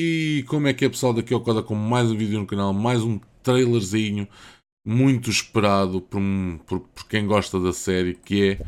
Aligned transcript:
E 0.00 0.44
como 0.46 0.68
é 0.68 0.72
que 0.72 0.84
é 0.84 0.88
pessoal 0.88 1.12
daqui 1.12 1.34
ao 1.34 1.40
Coda 1.40 1.60
com 1.60 1.74
mais 1.74 2.08
um 2.08 2.16
vídeo 2.16 2.38
no 2.38 2.46
canal, 2.46 2.72
mais 2.72 3.02
um 3.02 3.18
trailerzinho 3.42 4.28
muito 4.86 5.28
esperado 5.28 6.00
por, 6.00 6.20
por, 6.68 6.78
por 6.78 7.08
quem 7.08 7.26
gosta 7.26 7.58
da 7.58 7.72
série 7.72 8.14
que 8.14 8.50
é 8.50 8.66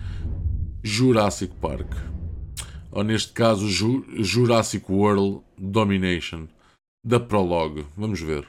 Jurassic 0.82 1.54
Park 1.60 1.88
ou 2.90 3.04
neste 3.04 3.32
caso 3.32 3.68
Jurassic 3.68 4.90
World 4.90 5.40
Domination 5.56 6.48
da 7.06 7.20
Prologue. 7.20 7.86
Vamos 7.96 8.20
ver. 8.20 8.48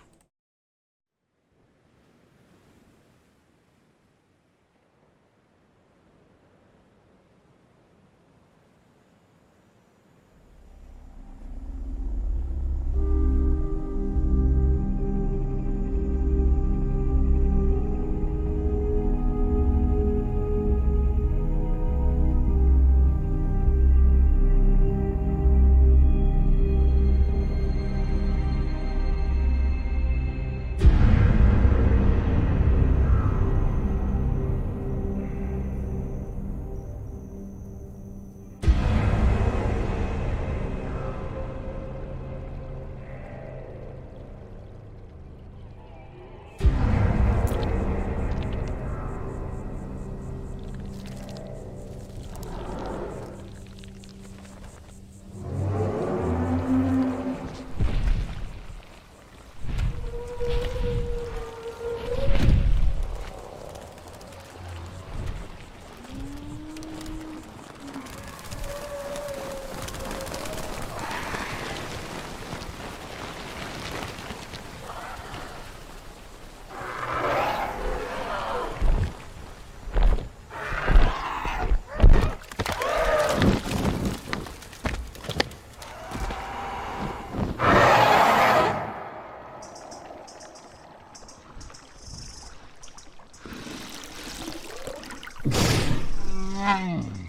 Mm. 96.61 97.20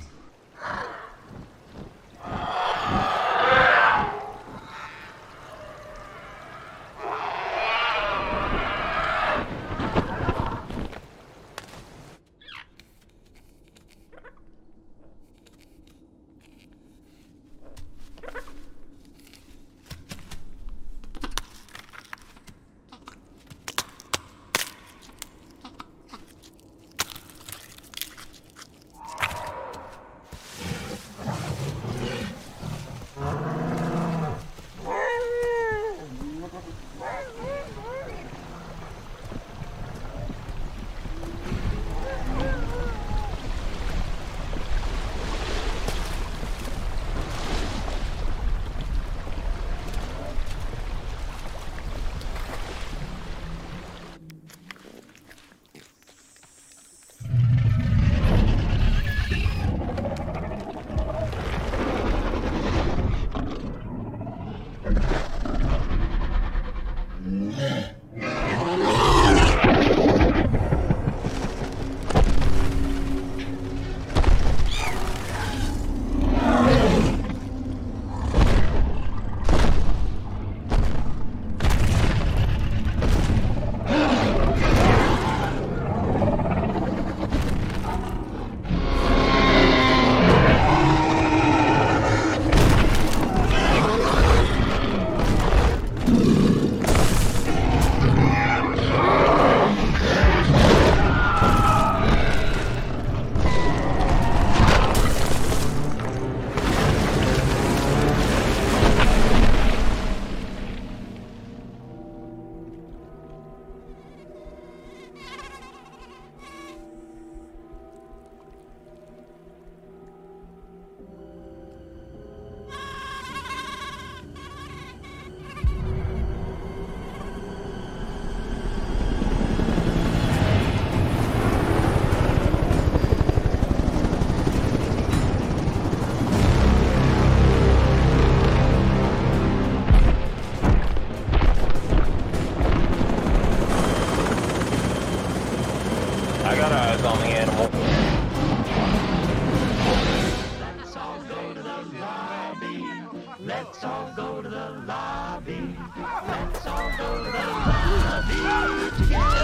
Yeah! 158.28 159.41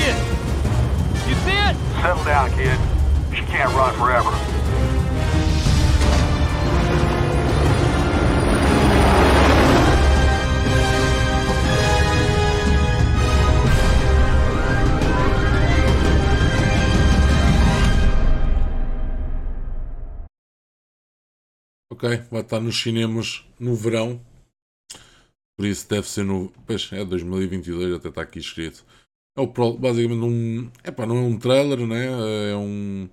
is. 0.00 1.28
You 1.28 1.34
see 1.44 1.56
it? 1.56 1.76
Settle 2.00 2.24
down, 2.24 2.50
kid. 2.52 2.78
She 3.34 3.44
can't 3.46 3.72
run 3.74 3.94
forever. 3.94 4.60
ok? 22.00 22.16
Vai 22.30 22.40
estar 22.40 22.60
nos 22.60 22.80
cinemas 22.80 23.44
no 23.58 23.74
verão. 23.74 24.20
Por 25.56 25.66
isso 25.66 25.86
deve 25.88 26.08
ser 26.08 26.24
no. 26.24 26.50
Pois 26.66 26.90
é, 26.92 27.04
2022 27.04 27.94
até 27.94 28.08
está 28.08 28.22
aqui 28.22 28.38
escrito. 28.38 28.84
É 29.36 29.40
o, 29.40 29.46
basicamente 29.78 30.24
um. 30.24 30.70
Epá, 30.84 31.06
não 31.06 31.16
é 31.16 31.20
um 31.20 31.38
trailer, 31.38 31.86
né? 31.86 32.06
É 32.52 32.56
um. 32.56 33.08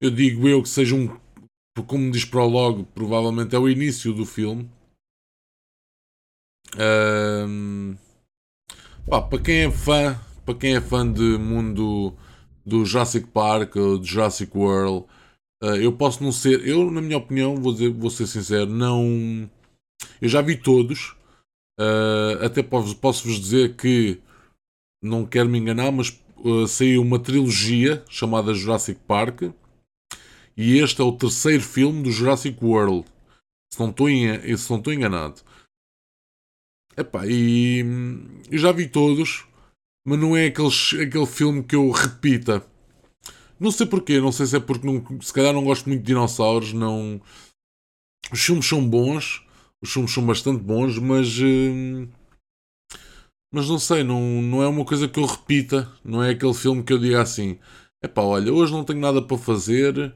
Eu 0.00 0.10
digo 0.10 0.48
eu 0.48 0.62
que 0.62 0.68
seja 0.68 0.94
um. 0.94 1.08
Como 1.86 2.10
diz 2.10 2.24
prologue, 2.24 2.84
provavelmente 2.94 3.54
é 3.54 3.58
o 3.58 3.68
início 3.68 4.12
do 4.12 4.26
filme. 4.26 4.70
Ahm, 6.78 7.96
pá, 9.08 9.22
para 9.22 9.38
quem 9.42 9.56
é 9.64 9.70
fã, 9.70 10.18
para 10.44 10.54
quem 10.54 10.76
é 10.76 10.80
fã 10.80 11.10
de 11.10 11.22
mundo 11.38 12.14
do 12.64 12.84
Jurassic 12.84 13.26
Park 13.28 13.76
ou 13.76 13.98
do 13.98 14.04
Jurassic 14.04 14.56
World, 14.56 15.06
ah, 15.62 15.76
eu 15.76 15.92
posso 15.92 16.22
não 16.24 16.32
ser, 16.32 16.66
eu 16.66 16.90
na 16.90 17.00
minha 17.02 17.18
opinião, 17.18 17.56
vou, 17.56 17.72
dizer, 17.72 17.90
vou 17.92 18.10
ser 18.10 18.26
sincero, 18.26 18.70
não. 18.70 19.50
Eu 20.20 20.28
já 20.28 20.42
vi 20.42 20.56
todos, 20.56 21.16
ah, 21.80 22.46
até 22.46 22.62
posso- 22.62 22.96
posso-vos 22.96 23.40
dizer 23.40 23.76
que 23.76 24.20
não 25.02 25.26
quero 25.26 25.48
me 25.48 25.58
enganar, 25.58 25.92
mas 25.92 26.18
ah, 26.38 26.66
saiu 26.66 27.02
uma 27.02 27.18
trilogia 27.18 28.04
chamada 28.08 28.54
Jurassic 28.54 29.00
Park 29.06 29.42
e 30.56 30.78
este 30.78 31.00
é 31.00 31.04
o 31.04 31.12
terceiro 31.12 31.62
filme 31.62 32.02
do 32.02 32.10
Jurassic 32.10 32.58
World. 32.64 33.06
Se 33.72 33.78
não 33.78 33.90
estou, 33.90 34.08
estou 34.08 34.92
enganado. 34.92 35.40
Epá, 36.96 37.24
e 37.26 37.84
hum, 37.84 38.40
eu 38.50 38.58
já 38.58 38.72
vi 38.72 38.88
todos, 38.88 39.46
mas 40.04 40.18
não 40.18 40.36
é 40.36 40.46
aqueles, 40.46 40.94
aquele 40.94 41.26
filme 41.26 41.62
que 41.62 41.76
eu 41.76 41.90
repita. 41.90 42.66
Não 43.60 43.70
sei 43.70 43.86
porquê, 43.86 44.20
não 44.20 44.32
sei 44.32 44.46
se 44.46 44.56
é 44.56 44.60
porque 44.60 44.84
não, 44.84 45.20
se 45.20 45.32
calhar 45.32 45.52
não 45.52 45.62
gosto 45.62 45.88
muito 45.88 46.00
de 46.00 46.06
dinossauros, 46.06 46.72
não. 46.72 47.20
Os 48.32 48.40
filmes 48.40 48.66
são 48.66 48.84
bons, 48.84 49.46
os 49.80 49.92
filmes 49.92 50.12
são 50.12 50.26
bastante 50.26 50.60
bons, 50.60 50.98
mas. 50.98 51.38
hum, 51.38 52.08
mas 53.52 53.68
não 53.68 53.78
sei, 53.78 54.02
não, 54.04 54.20
não 54.42 54.62
é 54.62 54.68
uma 54.68 54.84
coisa 54.84 55.08
que 55.08 55.18
eu 55.18 55.26
repita, 55.26 55.90
não 56.04 56.22
é 56.22 56.30
aquele 56.30 56.54
filme 56.54 56.82
que 56.82 56.92
eu 56.92 56.98
diga 56.98 57.22
assim: 57.22 57.58
epá, 58.02 58.22
olha, 58.22 58.52
hoje 58.52 58.72
não 58.72 58.84
tenho 58.84 59.00
nada 59.00 59.22
para 59.22 59.38
fazer, 59.38 60.14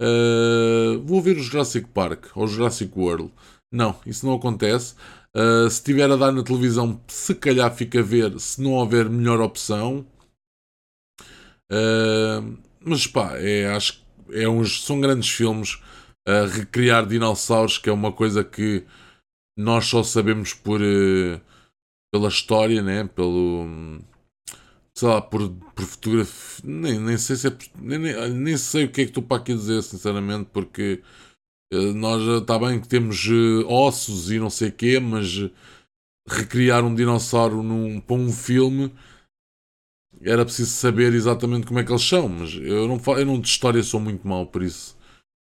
ah, 0.00 0.98
vou 1.04 1.20
ver 1.22 1.36
o 1.36 1.42
Jurassic 1.42 1.88
Park 1.88 2.36
ou 2.36 2.44
o 2.44 2.48
Jurassic 2.48 2.92
World. 2.98 3.32
Não, 3.72 3.98
isso 4.06 4.26
não 4.26 4.34
acontece. 4.34 4.94
Uh, 5.34 5.68
se 5.70 5.76
estiver 5.76 6.10
a 6.10 6.16
dar 6.16 6.30
na 6.32 6.42
televisão, 6.42 7.00
se 7.08 7.34
calhar 7.34 7.74
fica 7.74 8.00
a 8.00 8.02
ver, 8.02 8.38
se 8.38 8.60
não 8.60 8.72
houver 8.72 9.08
melhor 9.08 9.40
opção. 9.40 10.06
Uh, 11.70 12.58
mas 12.80 13.06
pá, 13.06 13.38
é, 13.38 13.68
acho 13.74 14.02
é 14.30 14.48
uns, 14.48 14.84
são 14.84 15.00
grandes 15.00 15.30
filmes. 15.30 15.80
Uh, 16.28 16.46
recriar 16.52 17.06
dinossauros, 17.06 17.78
que 17.78 17.88
é 17.88 17.92
uma 17.92 18.12
coisa 18.12 18.44
que 18.44 18.84
nós 19.56 19.86
só 19.86 20.02
sabemos 20.02 20.54
por, 20.54 20.80
uh, 20.80 21.40
pela 22.12 22.28
história, 22.28 22.82
né? 22.82 23.04
pelo. 23.04 23.66
sei 24.94 25.08
lá, 25.08 25.20
por, 25.22 25.50
por 25.50 25.84
fotografia. 25.84 26.62
Nem, 26.64 27.00
nem 27.00 27.18
sei 27.18 27.36
se 27.36 27.48
é. 27.48 27.56
Nem, 27.76 27.98
nem, 27.98 28.56
sei 28.56 28.84
o 28.84 28.92
que 28.92 29.00
é 29.00 29.04
que 29.04 29.10
estou 29.10 29.22
para 29.22 29.38
aqui 29.38 29.54
dizer, 29.54 29.82
sinceramente, 29.82 30.50
porque. 30.52 31.02
Uh, 31.72 31.94
Nós 31.94 32.22
está 32.42 32.58
bem 32.58 32.80
que 32.80 32.86
temos 32.88 33.26
uh, 33.26 33.66
ossos 33.66 34.30
e 34.30 34.38
não 34.38 34.50
sei 34.50 34.68
o 34.68 34.72
quê, 34.72 35.00
mas 35.00 35.50
recriar 36.28 36.84
um 36.84 36.94
dinossauro 36.94 37.62
num, 37.62 38.00
para 38.00 38.16
um 38.16 38.30
filme 38.30 38.92
era 40.20 40.44
preciso 40.44 40.70
saber 40.70 41.14
exatamente 41.14 41.66
como 41.66 41.80
é 41.80 41.84
que 41.84 41.90
eles 41.90 42.02
são. 42.02 42.28
Mas 42.28 42.54
eu 42.54 42.86
não, 42.88 43.00
eu 43.16 43.26
não 43.26 43.40
de 43.40 43.48
história 43.48 43.82
sou 43.82 44.00
muito 44.00 44.26
mau, 44.26 44.46
por 44.46 44.62
isso 44.62 44.96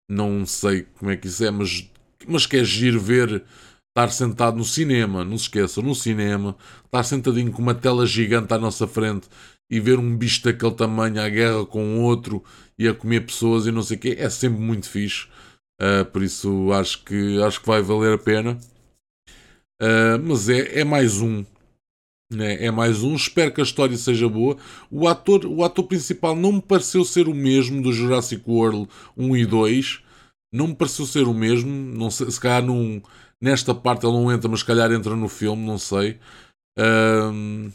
não 0.08 0.46
sei 0.46 0.82
como 0.98 1.10
é 1.10 1.16
que 1.16 1.28
isso 1.28 1.44
é. 1.44 1.50
Mas, 1.50 1.88
mas 2.26 2.46
que 2.46 2.56
é 2.56 2.64
giro 2.64 3.00
ver 3.00 3.44
estar 3.96 4.10
sentado 4.10 4.58
no 4.58 4.64
cinema, 4.64 5.24
não 5.24 5.38
se 5.38 5.44
esqueçam, 5.44 5.82
no 5.82 5.94
cinema, 5.94 6.54
estar 6.84 7.02
sentadinho 7.02 7.50
com 7.50 7.62
uma 7.62 7.74
tela 7.74 8.04
gigante 8.06 8.52
à 8.52 8.58
nossa 8.58 8.86
frente 8.86 9.26
e 9.70 9.80
ver 9.80 9.98
um 9.98 10.14
bicho 10.14 10.44
daquele 10.44 10.74
tamanho 10.74 11.18
à 11.18 11.28
guerra 11.30 11.64
com 11.64 12.02
outro 12.02 12.44
e 12.78 12.86
a 12.86 12.92
comer 12.92 13.24
pessoas 13.24 13.66
e 13.66 13.72
não 13.72 13.82
sei 13.82 13.96
o 13.96 14.00
quê, 14.00 14.16
é 14.18 14.28
sempre 14.28 14.60
muito 14.60 14.88
fixe. 14.88 15.26
Uh, 15.80 16.04
por 16.12 16.22
isso 16.22 16.70
acho 16.72 17.04
que, 17.04 17.42
acho 17.42 17.60
que 17.60 17.66
vai 17.66 17.80
valer 17.80 18.14
a 18.14 18.18
pena. 18.18 18.58
Uh, 19.80 20.20
mas 20.22 20.48
é, 20.50 20.80
é 20.80 20.84
mais 20.84 21.20
um. 21.22 21.42
né? 22.30 22.64
É 22.64 22.70
mais 22.70 23.02
um. 23.02 23.14
Espero 23.14 23.52
que 23.52 23.62
a 23.62 23.64
história 23.64 23.96
seja 23.96 24.28
boa. 24.28 24.58
O 24.90 25.08
ator, 25.08 25.46
o 25.46 25.64
ator 25.64 25.86
principal 25.86 26.36
não 26.36 26.52
me 26.52 26.62
pareceu 26.62 27.02
ser 27.02 27.28
o 27.28 27.34
mesmo 27.34 27.80
do 27.80 27.94
Jurassic 27.94 28.42
World 28.46 28.88
1 29.16 29.36
e 29.38 29.46
2. 29.46 30.02
Não 30.52 30.68
me 30.68 30.74
pareceu 30.74 31.06
ser 31.06 31.26
o 31.26 31.34
mesmo. 31.34 31.70
Não 31.70 32.10
sei, 32.10 32.30
se 32.30 32.40
calhar 32.40 32.62
num, 32.62 33.02
nesta 33.40 33.74
parte 33.74 34.06
ele 34.06 34.16
não 34.16 34.32
entra, 34.32 34.48
mas 34.48 34.60
se 34.60 34.66
calhar 34.66 34.90
entra 34.92 35.14
no 35.16 35.28
filme, 35.28 35.64
não 35.64 35.78
sei. 35.78 36.18
Uh, 36.78 37.72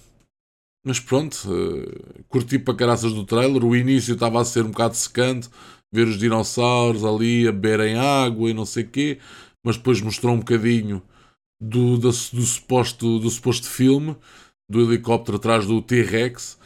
mas 0.85 0.99
pronto, 0.99 1.35
uh, 1.47 2.23
curti 2.27 2.57
para 2.57 2.75
caraças 2.75 3.13
do 3.13 3.25
trailer. 3.25 3.63
O 3.63 3.75
início 3.75 4.13
estava 4.13 4.41
a 4.41 4.45
ser 4.45 4.65
um 4.65 4.71
bocado 4.71 4.95
secante 4.95 5.49
ver 5.93 6.07
os 6.07 6.17
dinossauros 6.17 7.03
ali 7.03 7.47
a 7.47 7.51
beberem 7.51 7.97
água 7.97 8.49
e 8.49 8.53
não 8.53 8.65
sei 8.65 8.83
o 8.83 8.89
quê, 8.89 9.19
mas 9.63 9.75
depois 9.77 10.01
mostrou 10.01 10.33
um 10.33 10.39
bocadinho 10.39 11.03
do, 11.61 11.97
do, 11.97 12.11
suposto, 12.11 13.19
do 13.19 13.29
suposto 13.29 13.67
filme, 13.67 14.15
do 14.69 14.81
helicóptero 14.81 15.37
atrás 15.37 15.67
do 15.67 15.81
T-Rex. 15.81 16.57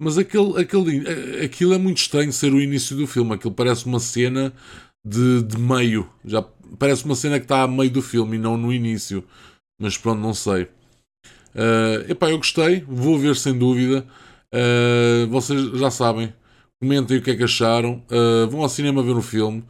Mas 0.00 0.18
aquele, 0.18 0.60
aquele, 0.60 1.44
aquilo 1.44 1.72
é 1.72 1.78
muito 1.78 1.98
estranho 1.98 2.32
ser 2.32 2.52
o 2.52 2.60
início 2.60 2.96
do 2.96 3.06
filme. 3.06 3.34
Aquilo 3.34 3.54
parece 3.54 3.86
uma 3.86 4.00
cena 4.00 4.52
de, 5.04 5.42
de 5.42 5.58
meio. 5.58 6.08
Já 6.24 6.44
parece 6.78 7.04
uma 7.04 7.14
cena 7.14 7.38
que 7.38 7.44
está 7.44 7.62
a 7.62 7.68
meio 7.68 7.90
do 7.90 8.02
filme 8.02 8.36
e 8.36 8.40
não 8.40 8.56
no 8.56 8.72
início. 8.72 9.24
Mas 9.80 9.98
pronto, 9.98 10.20
não 10.20 10.34
sei. 10.34 10.68
Uh, 11.54 12.10
epá, 12.10 12.30
eu 12.30 12.38
gostei, 12.38 12.84
vou 12.86 13.18
ver 13.18 13.36
sem 13.36 13.56
dúvida. 13.56 14.06
Uh, 14.52 15.26
vocês 15.28 15.60
já 15.78 15.90
sabem, 15.90 16.32
comentem 16.80 17.18
o 17.18 17.22
que 17.22 17.30
é 17.30 17.36
que 17.36 17.44
acharam, 17.44 18.02
uh, 18.10 18.48
vão 18.48 18.62
ao 18.62 18.68
cinema 18.68 19.02
ver 19.02 19.16
o 19.16 19.22
filme, 19.22 19.64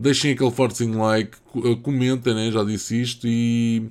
deixem 0.00 0.32
aquele 0.32 0.50
fortezinho 0.50 0.98
like, 0.98 1.36
comentem, 1.82 2.34
né? 2.34 2.50
já 2.50 2.62
disse 2.62 3.00
isto, 3.00 3.26
e, 3.26 3.90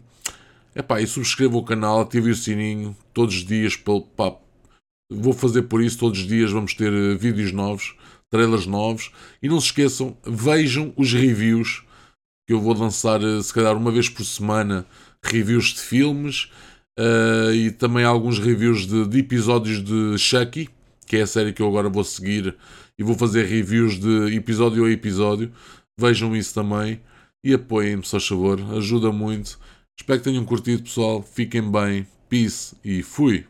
epá, 0.74 1.02
e 1.02 1.08
subscrevam 1.08 1.60
o 1.60 1.66
canal, 1.66 2.00
ativem 2.00 2.32
o 2.32 2.36
sininho, 2.36 2.96
todos 3.14 3.36
os 3.36 3.46
dias, 3.46 3.76
pá, 3.76 4.38
vou 5.12 5.34
fazer 5.34 5.64
por 5.64 5.84
isso, 5.84 5.98
todos 6.00 6.20
os 6.20 6.28
dias 6.28 6.50
vamos 6.50 6.74
ter 6.74 7.18
vídeos 7.18 7.52
novos, 7.52 7.96
trailers 8.30 8.66
novos, 8.66 9.12
e 9.44 9.50
não 9.50 9.60
se 9.60 9.68
esqueçam, 9.68 10.18
vejam 10.26 10.94
os 10.96 11.12
reviews, 11.12 11.84
que 12.48 12.54
eu 12.54 12.62
vou 12.62 12.74
lançar 12.74 13.20
se 13.44 13.54
calhar 13.54 13.76
uma 13.76 13.92
vez 13.92 14.08
por 14.08 14.24
semana, 14.24 14.86
reviews 15.22 15.74
de 15.74 15.82
filmes, 15.82 16.50
e 17.54 17.72
também 17.72 18.06
alguns 18.06 18.40
reviews 18.40 18.88
de, 18.88 19.06
de 19.06 19.20
episódios 19.20 19.84
de 19.84 20.18
Chucky, 20.18 20.70
que 21.06 21.18
é 21.18 21.22
a 21.22 21.28
série 21.28 21.54
que 21.54 21.62
eu 21.62 21.68
agora 21.68 21.90
vou 21.90 22.04
seguir 22.04 22.56
e 22.98 23.04
vou 23.04 23.16
fazer 23.16 23.46
reviews 23.46 24.00
de 24.00 24.34
episódio 24.36 24.86
a 24.86 24.90
episódio. 24.90 25.52
Vejam 26.00 26.36
isso 26.36 26.54
também 26.54 27.02
e 27.44 27.54
apoiem-me, 27.54 28.04
se 28.04 28.12
faz 28.12 28.28
favor, 28.28 28.60
ajuda 28.76 29.12
muito. 29.12 29.60
Espero 30.00 30.20
que 30.20 30.30
tenham 30.30 30.46
curtido, 30.46 30.84
pessoal. 30.84 31.22
Fiquem 31.22 31.70
bem, 31.70 32.08
peace 32.30 32.76
e 32.84 33.04
fui! 33.04 33.46